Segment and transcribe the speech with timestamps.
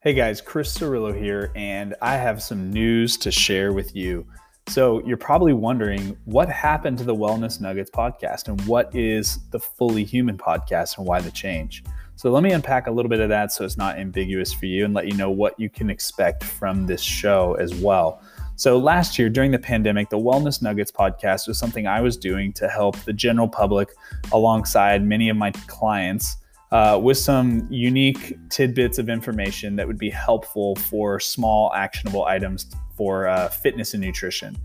[0.00, 4.24] Hey guys, Chris Cirillo here, and I have some news to share with you.
[4.68, 9.58] So, you're probably wondering what happened to the Wellness Nuggets podcast and what is the
[9.58, 11.82] Fully Human podcast and why the change.
[12.14, 14.84] So, let me unpack a little bit of that so it's not ambiguous for you
[14.84, 18.22] and let you know what you can expect from this show as well.
[18.54, 22.52] So, last year during the pandemic, the Wellness Nuggets podcast was something I was doing
[22.52, 23.88] to help the general public
[24.30, 26.36] alongside many of my clients
[26.70, 32.66] uh, with some unique tidbits of information that would be helpful for small actionable items
[32.96, 34.56] for uh, fitness and nutrition.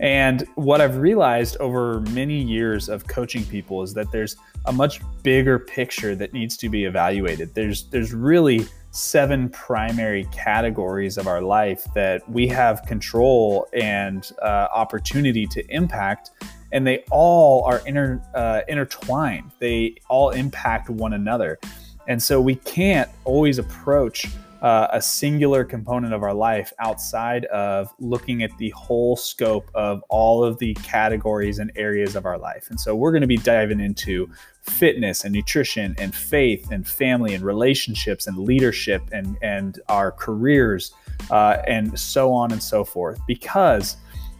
[0.00, 5.00] And what I've realized over many years of coaching people is that there's a much
[5.22, 7.54] bigger picture that needs to be evaluated.
[7.54, 14.68] There's there's really seven primary categories of our life that we have control and uh,
[14.72, 16.30] opportunity to impact
[16.72, 19.50] and they all are inter, uh, intertwined.
[19.58, 21.58] They all impact one another.
[22.08, 24.26] And so we can't always approach
[24.62, 30.02] uh, a singular component of our life outside of looking at the whole scope of
[30.08, 32.68] all of the categories and areas of our life.
[32.70, 34.30] And so we're going to be diving into
[34.62, 40.92] fitness and nutrition and faith and family and relationships and leadership and, and our careers
[41.30, 43.96] uh, and so on and so forth because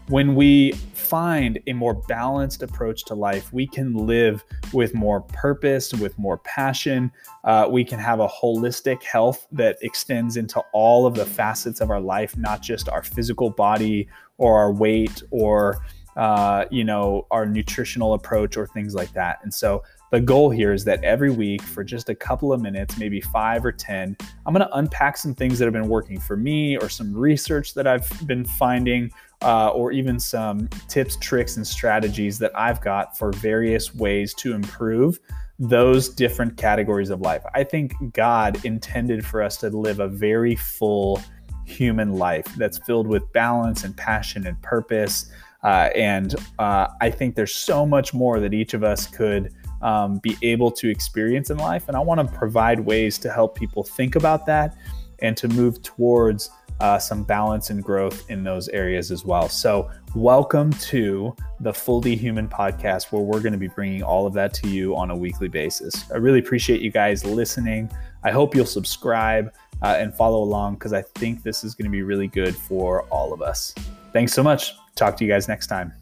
[0.09, 5.93] when we find a more balanced approach to life, we can live with more purpose,
[5.93, 7.11] with more passion.
[7.43, 11.89] Uh, we can have a holistic health that extends into all of the facets of
[11.89, 15.81] our life, not just our physical body or our weight or
[16.17, 19.39] uh, you know our nutritional approach or things like that.
[19.43, 22.97] And so the goal here is that every week for just a couple of minutes,
[22.97, 26.37] maybe five or 10, I'm going to unpack some things that have been working for
[26.37, 31.67] me or some research that I've been finding uh, or even some tips, tricks, and
[31.67, 35.19] strategies that I've got for various ways to improve
[35.59, 37.43] those different categories of life.
[37.53, 41.21] I think God intended for us to live a very full
[41.67, 45.29] human life that's filled with balance and passion and purpose.
[45.63, 50.19] Uh, and uh, I think there's so much more that each of us could um,
[50.19, 51.87] be able to experience in life.
[51.87, 54.77] And I want to provide ways to help people think about that
[55.19, 59.49] and to move towards uh, some balance and growth in those areas as well.
[59.49, 64.33] So, welcome to the Fully Human podcast, where we're going to be bringing all of
[64.33, 66.09] that to you on a weekly basis.
[66.11, 67.89] I really appreciate you guys listening.
[68.23, 69.51] I hope you'll subscribe
[69.81, 73.03] uh, and follow along because I think this is going to be really good for
[73.03, 73.73] all of us.
[74.13, 74.73] Thanks so much.
[74.95, 75.93] Talk to you guys next time.